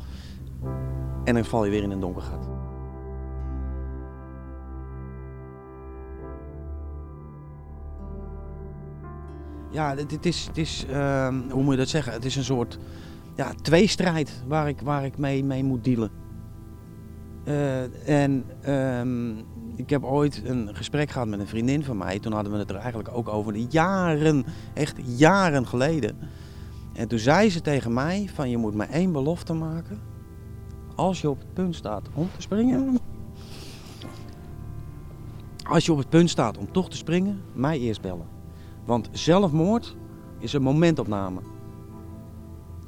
En 1.24 1.34
dan 1.34 1.46
val 1.46 1.66
je 1.66 1.72
weer 1.72 1.84
in 1.84 1.92
een 1.92 2.00
donker 2.00 2.22
gat. 2.22 2.55
Ja, 9.76 9.96
het 9.96 10.26
is, 10.26 10.46
het 10.48 10.58
is 10.58 10.86
uh, 10.90 11.28
hoe 11.50 11.64
moet 11.64 11.72
je 11.72 11.80
dat 11.80 11.90
zeggen? 11.90 12.14
Het 12.14 12.26
is 12.26 12.36
een 12.36 12.44
soort 12.44 12.80
ja, 13.36 13.54
tweestrijd 13.62 14.44
waar 14.48 14.68
ik, 14.68 14.82
waar 14.82 15.06
ik 15.06 15.18
mee, 15.18 15.44
mee 15.44 15.64
moet 15.64 15.84
dealen. 15.84 16.10
Uh, 17.48 18.10
en 18.10 18.46
um, 19.00 19.38
ik 19.76 19.90
heb 19.90 20.04
ooit 20.04 20.42
een 20.46 20.76
gesprek 20.76 21.10
gehad 21.10 21.28
met 21.28 21.40
een 21.40 21.48
vriendin 21.48 21.84
van 21.84 21.98
mij. 21.98 22.20
Toen 22.20 22.34
hadden 22.34 22.52
we 22.52 22.58
het 22.58 22.70
er 22.70 22.76
eigenlijk 22.76 23.10
ook 23.14 23.30
over. 23.30 23.56
Jaren, 23.56 24.46
echt 24.74 24.98
jaren 25.18 25.68
geleden. 25.68 26.18
En 26.94 27.08
toen 27.08 27.20
zei 27.20 27.50
ze 27.50 27.62
tegen 27.62 27.94
mij 27.94 28.30
van 28.34 28.50
je 28.50 28.58
moet 28.58 28.76
maar 28.76 28.90
één 28.90 29.12
belofte 29.12 29.54
maken. 29.54 30.00
Als 30.96 31.22
je 31.22 31.30
op 31.30 31.40
het 31.40 31.54
punt 31.54 31.76
staat 31.76 32.10
om 32.14 32.30
te 32.36 32.42
springen. 32.42 32.98
Als 35.64 35.86
je 35.86 35.92
op 35.92 35.98
het 35.98 36.10
punt 36.10 36.30
staat 36.30 36.58
om 36.58 36.72
toch 36.72 36.90
te 36.90 36.98
springen, 36.98 37.42
mij 37.54 37.80
eerst 37.80 38.02
bellen. 38.02 38.35
Want 38.86 39.10
zelfmoord 39.12 39.96
is 40.40 40.54
een 40.54 40.62
momentopname. 40.62 41.42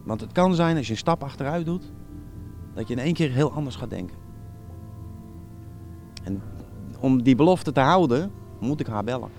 Want 0.04 0.22
het 0.22 0.32
kan 0.32 0.56
zijn 0.56 0.78
als 0.78 0.86
je 0.86 0.92
een 0.92 0.98
stap 0.98 1.24
achteruit 1.24 1.66
doet, 1.66 1.92
dat 2.74 2.88
je 2.88 2.94
in 2.94 3.00
één 3.00 3.14
keer 3.14 3.32
heel 3.32 3.52
anders 3.52 3.76
gaat 3.76 3.90
denken. 3.90 4.18
En 6.24 6.42
om 7.00 7.24
die 7.24 7.36
belofte 7.36 7.72
te 7.72 7.80
houden, 7.80 8.32
moet 8.60 8.80
ik 8.80 8.88
haar 8.88 9.04
bellen. 9.04 9.30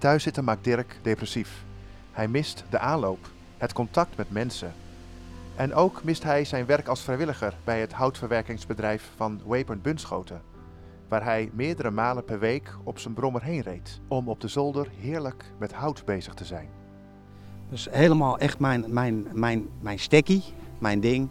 Thuiszitten 0.00 0.44
maakt 0.44 0.64
Dirk 0.64 0.98
depressief. 1.02 1.64
Hij 2.12 2.28
mist 2.28 2.64
de 2.70 2.78
aanloop, 2.78 3.28
het 3.58 3.72
contact 3.72 4.16
met 4.16 4.30
mensen. 4.30 4.72
En 5.56 5.74
ook 5.74 6.04
mist 6.04 6.22
hij 6.22 6.44
zijn 6.44 6.66
werk 6.66 6.88
als 6.88 7.00
vrijwilliger 7.00 7.54
bij 7.64 7.80
het 7.80 7.92
houtverwerkingsbedrijf 7.92 9.10
van 9.16 9.40
Wapern 9.44 9.80
Bunschoten, 9.80 10.42
waar 11.08 11.24
hij 11.24 11.50
meerdere 11.52 11.90
malen 11.90 12.24
per 12.24 12.38
week 12.38 12.74
op 12.82 12.98
zijn 12.98 13.14
brommer 13.14 13.42
heen 13.42 13.60
reed 13.60 14.00
om 14.08 14.28
op 14.28 14.40
de 14.40 14.48
zolder 14.48 14.88
heerlijk 15.00 15.44
met 15.58 15.72
hout 15.72 16.04
bezig 16.04 16.34
te 16.34 16.44
zijn. 16.44 16.68
Dus 17.68 17.88
helemaal 17.90 18.38
echt 18.38 18.58
mijn, 18.58 18.84
mijn, 18.88 19.26
mijn, 19.32 19.68
mijn 19.80 19.98
stekkie, 19.98 20.44
mijn 20.78 21.00
ding. 21.00 21.28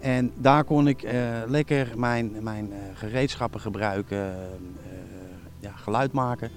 En 0.00 0.32
daar 0.36 0.64
kon 0.64 0.88
ik 0.88 1.02
uh, 1.02 1.12
lekker 1.46 1.92
mijn, 1.98 2.42
mijn 2.42 2.66
uh, 2.70 2.76
gereedschappen 2.94 3.60
gebruiken, 3.60 4.18
uh, 4.18 4.96
ja, 5.60 5.70
geluid 5.70 6.12
maken. 6.12 6.50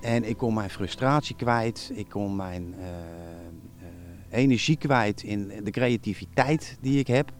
En 0.00 0.28
ik 0.28 0.36
kon 0.36 0.54
mijn 0.54 0.70
frustratie 0.70 1.36
kwijt, 1.36 1.90
ik 1.94 2.08
kon 2.08 2.36
mijn 2.36 2.74
uh, 2.78 2.84
uh, 2.84 4.38
energie 4.38 4.76
kwijt 4.76 5.22
in 5.22 5.52
de 5.64 5.70
creativiteit 5.70 6.78
die 6.80 6.98
ik 6.98 7.06
heb. 7.06 7.32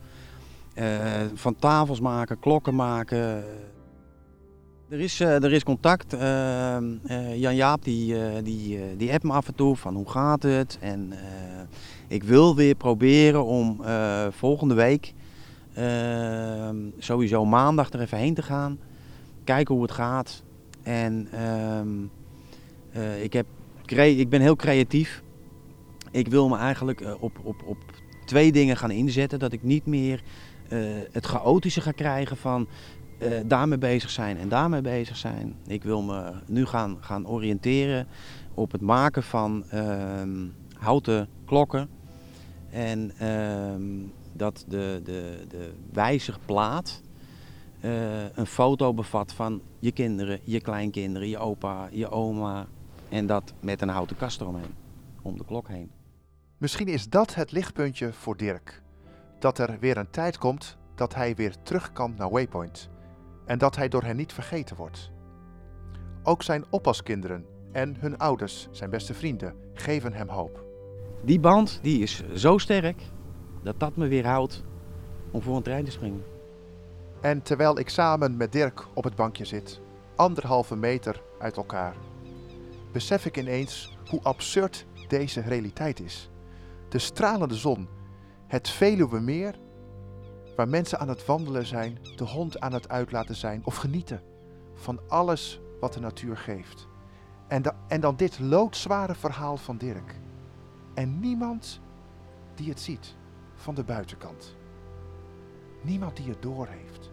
Uh, 0.75 0.85
van 1.35 1.57
tafels 1.57 2.00
maken, 2.00 2.38
klokken 2.38 2.75
maken. 2.75 3.45
Er 4.88 5.00
is, 5.00 5.21
er 5.21 5.52
is 5.52 5.62
contact. 5.62 6.14
Uh, 6.14 6.21
uh, 6.21 7.37
Jan 7.37 7.55
Jaap 7.55 7.85
die, 7.85 8.43
die, 8.43 8.97
die 8.97 9.12
appt 9.12 9.25
me 9.25 9.33
af 9.33 9.47
en 9.47 9.55
toe 9.55 9.76
van 9.76 9.95
hoe 9.95 10.11
gaat 10.11 10.43
het. 10.43 10.79
En 10.81 11.12
ik 12.09 12.23
wil 12.23 12.57
weer 12.57 12.75
proberen 12.75 13.45
om 13.45 13.83
volgende 14.31 14.75
week 14.75 15.14
ehm, 15.75 16.76
sowieso 16.99 17.45
maandag 17.45 17.93
er 17.93 18.00
even 18.00 18.19
heen 18.19 18.35
te 18.35 18.43
gaan. 18.43 18.79
Kijken 19.45 19.75
hoe 19.75 19.83
het 19.83 19.93
gaat. 19.93 20.43
En 20.83 21.29
ehm, 22.93 23.23
ik, 23.23 23.33
heb, 23.33 23.47
ik 23.87 24.29
ben 24.29 24.41
heel 24.41 24.57
creatief. 24.57 25.23
Ik 26.11 26.29
wil 26.29 26.49
me 26.49 26.57
eigenlijk 26.57 27.17
op, 27.21 27.39
op, 27.43 27.63
op 27.65 27.79
twee 28.25 28.53
dingen 28.53 28.77
gaan 28.77 28.91
inzetten. 28.91 29.39
Dat 29.39 29.53
ik 29.53 29.63
niet 29.63 29.87
meer 29.87 30.23
het 31.11 31.27
chaotische 31.27 31.81
ga 31.81 31.93
krijgen 31.93 32.37
van 32.37 32.69
daarmee 33.47 33.79
bezig 33.79 34.11
zijn 34.11 34.39
en 34.39 34.49
daarmee 34.49 34.81
bezig 34.81 35.17
zijn. 35.17 35.55
Ik 35.67 35.83
wil 35.83 36.03
me 36.03 36.33
nu 36.47 36.67
gaan, 36.67 36.97
gaan 37.01 37.29
oriënteren 37.29 38.07
op 38.55 38.73
het 38.73 38.81
maken 38.81 39.23
van 39.23 39.65
ehm, 39.71 40.47
houten 40.79 41.29
klokken. 41.45 41.89
En 42.71 43.13
ehm, 43.19 43.83
dat 44.33 44.65
de, 44.69 45.01
de, 45.05 45.45
de 45.49 45.73
wijzigplaat 45.93 47.03
een 48.35 48.47
foto 48.47 48.95
bevat 48.95 49.33
van 49.33 49.61
je 49.79 49.93
kinderen, 49.93 50.41
je 50.45 50.61
kleinkinderen, 50.61 51.29
je 51.29 51.39
opa, 51.39 51.89
je 51.93 52.11
oma. 52.11 52.67
En 53.11 53.26
dat 53.26 53.52
met 53.61 53.83
een 53.83 53.88
houten 53.88 54.17
kast 54.17 54.40
eromheen, 54.40 54.75
om 55.23 55.38
de 55.38 55.45
klok 55.45 55.69
heen. 55.69 55.90
Misschien 56.59 56.88
is 56.88 57.09
dat 57.09 57.35
het 57.35 57.52
lichtpuntje 57.52 58.12
voor 58.12 58.37
Dirk. 58.37 58.83
Dat 59.38 59.59
er 59.59 59.79
weer 59.79 59.97
een 59.97 60.11
tijd 60.11 60.38
komt 60.38 60.79
dat 60.95 61.14
hij 61.14 61.35
weer 61.35 61.55
terug 61.62 61.93
kan 61.93 62.14
naar 62.17 62.31
Waypoint 62.31 62.88
en 63.45 63.59
dat 63.59 63.76
hij 63.76 63.88
door 63.88 64.02
hen 64.02 64.17
niet 64.17 64.33
vergeten 64.33 64.76
wordt. 64.76 65.11
Ook 66.23 66.43
zijn 66.43 66.64
oppaskinderen 66.71 67.47
en 67.73 67.97
hun 67.99 68.19
ouders, 68.19 68.69
zijn 68.71 68.90
beste 68.90 69.14
vrienden, 69.14 69.55
geven 69.75 70.12
hem 70.12 70.29
hoop. 70.29 70.64
Die 71.25 71.40
band 71.40 71.79
die 71.83 72.02
is 72.02 72.23
zo 72.35 72.59
sterk 72.59 73.02
dat 73.62 73.81
dat 73.81 73.97
me 73.97 74.09
weer 74.09 74.26
houdt 74.26 74.64
om 75.31 75.43
voor 75.43 75.57
een 75.57 75.62
trein 75.62 75.85
te 75.85 75.90
springen. 75.90 76.25
En 77.21 77.43
terwijl 77.43 77.79
ik 77.79 77.88
samen 77.88 78.37
met 78.37 78.52
Dirk 78.52 78.87
op 78.95 79.05
het 79.05 79.14
bankje 79.14 79.45
zit, 79.45 79.81
anderhalve 80.17 80.76
meter 80.76 81.23
uit 81.38 81.57
elkaar, 81.57 81.95
besef 82.93 83.27
ik 83.27 83.37
ineens 83.37 83.97
hoe 84.09 84.23
absurd 84.23 84.87
deze 85.09 85.41
realiteit 85.41 86.01
is. 86.01 86.31
De 86.89 86.99
stralende 86.99 87.55
zon, 87.55 87.89
het 88.47 88.69
Veluwe 88.69 89.21
meer 89.21 89.55
Waar 90.61 90.69
mensen 90.69 90.99
aan 90.99 91.09
het 91.09 91.27
wandelen 91.27 91.67
zijn, 91.67 91.99
de 92.17 92.25
hond 92.25 92.61
aan 92.61 92.73
het 92.73 92.89
uitlaten 92.89 93.37
zijn 93.37 93.61
of 93.65 93.77
genieten 93.77 94.23
van 94.75 95.01
alles 95.09 95.61
wat 95.81 95.93
de 95.93 96.01
natuur 96.01 96.37
geeft. 96.37 96.89
En, 97.49 97.63
en 97.89 98.01
dan 98.01 98.17
dit 98.17 98.39
loodzware 98.39 99.15
verhaal 99.15 99.57
van 99.57 99.77
Dirk. 99.77 100.15
En 100.95 101.21
niemand 101.21 101.81
die 102.55 102.69
het 102.69 102.81
ziet 102.81 103.15
van 103.55 103.75
de 103.75 103.85
buitenkant. 103.85 104.57
Niemand 105.83 106.17
die 106.17 106.29
het 106.29 106.43
doorheeft. 106.43 107.11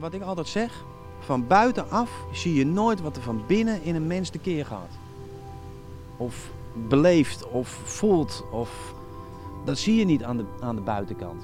Wat 0.00 0.14
ik 0.14 0.22
altijd 0.22 0.48
zeg, 0.48 0.84
van 1.18 1.46
buitenaf 1.46 2.24
zie 2.32 2.54
je 2.54 2.66
nooit 2.66 3.00
wat 3.00 3.16
er 3.16 3.22
van 3.22 3.42
binnen 3.46 3.82
in 3.82 3.94
een 3.94 4.06
mens 4.06 4.30
keer 4.42 4.66
gaat. 4.66 4.98
Of 6.16 6.52
beleeft 6.88 7.48
of 7.48 7.68
voelt. 7.68 8.44
Of, 8.52 8.94
dat 9.64 9.78
zie 9.78 9.94
je 9.94 10.04
niet 10.04 10.24
aan 10.24 10.36
de, 10.36 10.44
aan 10.60 10.76
de 10.76 10.82
buitenkant. 10.82 11.42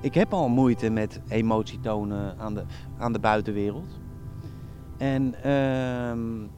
Ik 0.00 0.14
heb 0.14 0.32
al 0.32 0.48
moeite 0.48 0.90
met 0.90 1.20
emotie 1.28 1.80
tonen 1.80 2.38
aan 2.38 2.54
de, 2.54 2.64
aan 2.98 3.12
de 3.12 3.18
buitenwereld. 3.18 3.98
En, 4.96 5.34
uh, 5.44 6.10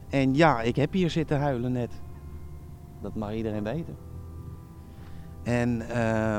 en 0.09 0.35
ja, 0.35 0.61
ik 0.61 0.75
heb 0.75 0.93
hier 0.93 1.09
zitten 1.09 1.39
huilen 1.39 1.71
net. 1.71 2.01
Dat 3.01 3.15
mag 3.15 3.33
iedereen 3.33 3.63
weten. 3.63 3.97
En, 5.43 5.81
uh, 5.89 6.37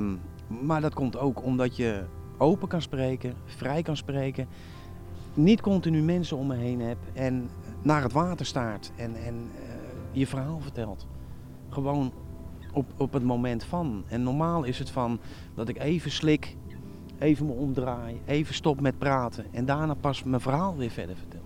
maar 0.67 0.81
dat 0.81 0.95
komt 0.95 1.19
ook 1.19 1.43
omdat 1.43 1.77
je 1.77 2.05
open 2.37 2.69
kan 2.69 2.83
spreken, 2.83 3.35
vrij 3.45 3.83
kan 3.83 3.97
spreken. 3.97 4.49
Niet 5.35 5.61
continu 5.61 6.03
mensen 6.03 6.37
om 6.37 6.47
me 6.47 6.57
heen 6.57 6.81
hebt 6.81 7.07
en 7.13 7.51
naar 7.83 8.03
het 8.03 8.13
water 8.13 8.47
staart 8.47 8.93
en, 8.97 9.15
en 9.15 9.35
uh, 9.35 9.61
je 10.13 10.27
verhaal 10.27 10.61
vertelt 10.61 11.07
gewoon 11.69 12.13
op, 12.73 12.93
op 12.97 13.13
het 13.13 13.23
moment 13.23 13.65
van. 13.65 14.05
En 14.09 14.23
normaal 14.23 14.65
is 14.65 14.79
het 14.79 14.91
van 14.91 15.21
dat 15.55 15.69
ik 15.69 15.79
even 15.79 16.11
slik, 16.11 16.57
even 17.19 17.47
me 17.47 17.53
omdraai, 17.53 18.21
even 18.25 18.55
stop 18.55 18.81
met 18.81 18.99
praten 18.99 19.45
en 19.53 19.65
daarna 19.65 19.95
pas 19.95 20.23
mijn 20.23 20.41
verhaal 20.41 20.77
weer 20.77 20.91
verder 20.91 21.17
vertel. 21.17 21.43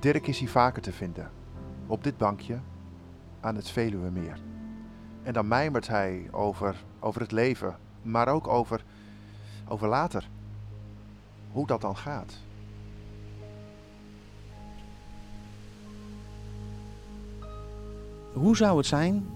Dirk 0.00 0.26
is 0.26 0.38
hier 0.38 0.48
vaker 0.48 0.82
te 0.82 0.92
vinden, 0.92 1.30
op 1.86 2.04
dit 2.04 2.16
bankje 2.16 2.58
aan 3.40 3.54
het 3.54 3.70
Veluwemeer. 3.70 4.38
En 5.22 5.32
dan 5.32 5.48
mijmert 5.48 5.88
hij 5.88 6.28
over, 6.30 6.84
over 7.00 7.20
het 7.20 7.32
leven, 7.32 7.76
maar 8.02 8.28
ook 8.28 8.48
over, 8.48 8.84
over 9.68 9.88
later. 9.88 10.28
Hoe 11.52 11.66
dat 11.66 11.80
dan 11.80 11.96
gaat. 11.96 12.44
hoe 18.36 18.56
zou 18.56 18.76
het 18.76 18.86
zijn 18.86 19.26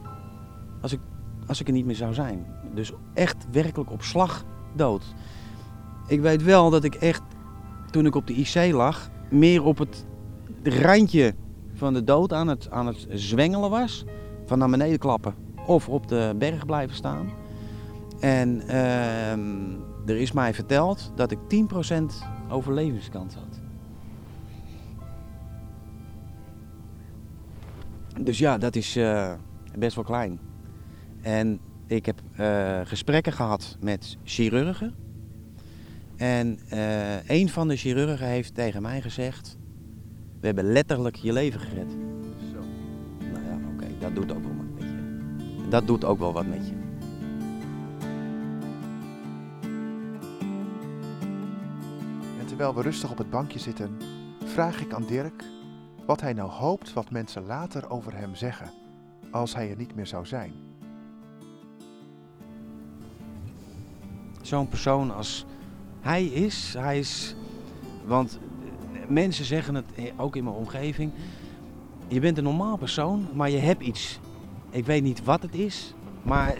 als 0.80 0.92
ik, 0.92 1.00
als 1.46 1.60
ik 1.60 1.66
er 1.66 1.72
niet 1.72 1.86
meer 1.86 1.94
zou 1.94 2.14
zijn? 2.14 2.46
Dus 2.74 2.92
echt 3.14 3.46
werkelijk 3.50 3.90
op 3.90 4.02
slag 4.02 4.44
dood. 4.72 5.04
Ik 6.06 6.20
weet 6.20 6.42
wel 6.42 6.70
dat 6.70 6.84
ik 6.84 6.94
echt, 6.94 7.22
toen 7.90 8.06
ik 8.06 8.14
op 8.14 8.26
de 8.26 8.34
IC 8.34 8.72
lag, 8.72 9.10
meer 9.30 9.64
op 9.64 9.78
het 9.78 10.06
randje 10.62 11.34
van 11.74 11.94
de 11.94 12.04
dood 12.04 12.32
aan 12.32 12.48
het, 12.48 12.70
aan 12.70 12.86
het 12.86 13.06
zwengelen 13.10 13.70
was. 13.70 14.04
Van 14.46 14.58
naar 14.58 14.70
beneden 14.70 14.98
klappen 14.98 15.34
of 15.66 15.88
op 15.88 16.08
de 16.08 16.34
berg 16.38 16.66
blijven 16.66 16.96
staan. 16.96 17.39
En 18.20 18.68
ehm, 18.68 19.50
er 20.06 20.16
is 20.16 20.32
mij 20.32 20.54
verteld 20.54 21.12
dat 21.14 21.30
ik 21.30 21.38
10% 21.48 22.24
overlevingskans 22.48 23.34
had. 23.34 23.60
Dus 28.20 28.38
ja, 28.38 28.58
dat 28.58 28.76
is 28.76 28.96
uh, 28.96 29.32
best 29.78 29.94
wel 29.94 30.04
klein. 30.04 30.40
En 31.22 31.60
ik 31.86 32.06
heb 32.06 32.20
uh, 32.40 32.80
gesprekken 32.84 33.32
gehad 33.32 33.76
met 33.80 34.16
chirurgen. 34.24 34.94
En 36.16 36.58
uh, 36.72 37.28
een 37.28 37.48
van 37.48 37.68
de 37.68 37.76
chirurgen 37.76 38.26
heeft 38.26 38.54
tegen 38.54 38.82
mij 38.82 39.00
gezegd: 39.00 39.56
We 40.40 40.46
hebben 40.46 40.72
letterlijk 40.72 41.16
je 41.16 41.32
leven 41.32 41.60
gered. 41.60 41.90
Zo. 42.52 42.58
Nou 43.32 43.44
ja, 43.44 43.54
oké, 43.54 43.84
okay, 43.84 43.94
dat 43.98 44.14
doet 44.14 44.32
ook 44.32 44.42
wel 44.42 44.56
wat 44.56 44.74
met 44.74 44.82
je. 44.82 45.68
Dat 45.68 45.86
doet 45.86 46.04
ook 46.04 46.18
wel 46.18 46.32
wat 46.32 46.46
met 46.46 46.66
je. 46.66 46.79
Terwijl 52.60 52.82
we 52.82 52.90
rustig 52.90 53.10
op 53.10 53.18
het 53.18 53.30
bankje 53.30 53.58
zitten, 53.58 53.96
vraag 54.44 54.80
ik 54.80 54.92
aan 54.92 55.06
Dirk 55.06 55.44
wat 56.06 56.20
hij 56.20 56.32
nou 56.32 56.50
hoopt 56.50 56.92
wat 56.92 57.10
mensen 57.10 57.46
later 57.46 57.90
over 57.90 58.16
hem 58.16 58.34
zeggen, 58.34 58.70
als 59.30 59.54
hij 59.54 59.70
er 59.70 59.76
niet 59.76 59.94
meer 59.94 60.06
zou 60.06 60.26
zijn. 60.26 60.52
Zo'n 64.42 64.68
persoon 64.68 65.14
als 65.14 65.46
hij 66.00 66.24
is, 66.24 66.74
hij 66.78 66.98
is, 66.98 67.36
want 68.04 68.38
mensen 69.08 69.44
zeggen 69.44 69.74
het 69.74 69.84
ook 70.16 70.36
in 70.36 70.44
mijn 70.44 70.56
omgeving, 70.56 71.12
je 72.08 72.20
bent 72.20 72.38
een 72.38 72.44
normaal 72.44 72.76
persoon, 72.76 73.28
maar 73.34 73.50
je 73.50 73.58
hebt 73.58 73.82
iets. 73.82 74.20
Ik 74.70 74.86
weet 74.86 75.02
niet 75.02 75.24
wat 75.24 75.42
het 75.42 75.54
is, 75.54 75.94
maar 76.22 76.58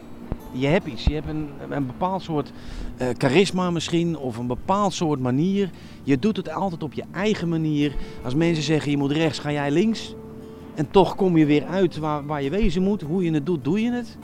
je 0.53 0.67
hebt 0.67 0.87
iets. 0.87 1.05
Je 1.05 1.15
hebt 1.15 1.29
een, 1.29 1.49
een 1.71 1.87
bepaald 1.87 2.23
soort 2.23 2.53
uh, 2.99 3.09
charisma 3.19 3.71
misschien 3.71 4.19
of 4.19 4.37
een 4.37 4.47
bepaald 4.47 4.93
soort 4.93 5.21
manier. 5.21 5.71
Je 6.03 6.19
doet 6.19 6.37
het 6.37 6.51
altijd 6.51 6.83
op 6.83 6.93
je 6.93 7.05
eigen 7.13 7.49
manier. 7.49 7.95
Als 8.25 8.35
mensen 8.35 8.65
zeggen 8.65 8.91
je 8.91 8.97
moet 8.97 9.13
rechts, 9.13 9.39
ga 9.39 9.53
jij 9.53 9.71
links. 9.71 10.15
En 10.75 10.91
toch 10.91 11.15
kom 11.15 11.37
je 11.37 11.47
weer 11.47 11.65
uit 11.65 11.97
waar, 11.97 12.27
waar 12.27 12.43
je 12.43 12.51
wezen 12.51 12.83
moet. 12.83 13.03
Hoe 13.03 13.25
je 13.25 13.33
het 13.33 13.47
doet, 13.47 13.65
doe 13.65 13.81
je 13.81 13.93
het. 13.93 14.19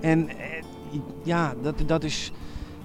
En 0.00 0.28
uh, 0.28 1.00
ja, 1.22 1.54
dat, 1.62 1.74
dat 1.86 2.04
is 2.04 2.32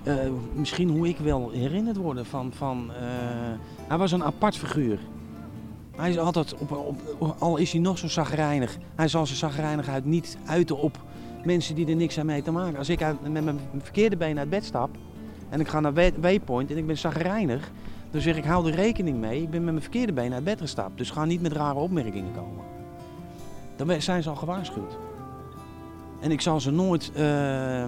uh, 0.04 0.14
misschien 0.54 0.90
hoe 0.90 1.08
ik 1.08 1.18
wel 1.18 1.50
herinnerd 1.52 1.98
word 1.98 2.28
van... 2.28 2.52
van 2.54 2.92
hij 3.88 3.98
was 3.98 4.12
een 4.12 4.24
apart 4.24 4.58
figuur. 4.58 5.00
Hij 5.96 6.10
is 6.10 6.18
altijd, 6.18 6.56
op, 6.58 6.96
op, 7.18 7.36
al 7.40 7.58
is 7.58 7.72
hij 7.72 7.82
nog 7.82 7.98
zo 7.98 8.08
zagrijnig, 8.08 8.78
hij 8.96 9.08
zal 9.08 9.26
zijn 9.26 9.38
zagrijnigheid 9.38 10.06
niet 10.06 10.38
uiten 10.46 10.78
op 10.78 10.98
mensen 11.46 11.76
die 11.76 11.88
er 11.88 11.96
niks 11.96 12.20
aan 12.20 12.26
mee 12.26 12.42
te 12.42 12.52
maken. 12.52 12.78
Als 12.78 12.90
ik 12.90 13.00
met 13.22 13.44
mijn 13.44 13.60
verkeerde 13.78 14.18
been 14.18 14.40
uit 14.40 14.50
bed 14.50 14.66
stap 14.66 14.90
en 15.50 15.60
ik 15.60 15.68
ga 15.68 15.80
naar 15.80 15.94
Waypoint 16.22 16.72
en 16.72 16.78
ik 16.78 16.88
ben 16.88 16.98
zagrijnig, 16.98 17.72
dan 18.12 18.22
zeg 18.22 18.38
ik 18.38 18.44
hou 18.44 18.68
er 18.68 18.76
rekening 18.76 19.18
mee. 19.18 19.42
Ik 19.42 19.50
ben 19.50 19.64
met 19.64 19.72
mijn 19.72 19.84
verkeerde 19.84 20.14
been 20.14 20.34
uit 20.34 20.44
bed 20.44 20.62
gestapt, 20.62 20.98
dus 20.98 21.10
ga 21.10 21.26
niet 21.26 21.42
met 21.42 21.52
rare 21.52 21.80
opmerkingen 21.80 22.34
komen. 22.34 22.64
Dan 23.76 24.02
zijn 24.02 24.24
ze 24.24 24.30
al 24.30 24.36
gewaarschuwd. 24.36 24.98
En 26.22 26.32
ik 26.32 26.42
zal 26.42 26.60
ze 26.60 26.72
nooit 26.72 27.12
uh, 27.16 27.84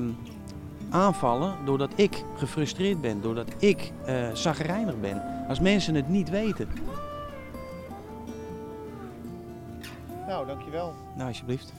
aanvallen 0.89 1.55
doordat 1.65 1.91
ik 1.95 2.23
gefrustreerd 2.35 3.01
ben, 3.01 3.21
doordat 3.21 3.47
ik 3.57 3.91
uh, 4.07 4.33
zagrijnig 4.33 4.99
ben. 4.99 5.21
Als 5.47 5.59
mensen 5.59 5.95
het 5.95 6.09
niet 6.09 6.29
weten. 6.29 6.67
Nou, 10.27 10.47
dankjewel. 10.47 10.93
Nou, 11.15 11.27
alsjeblieft. 11.27 11.73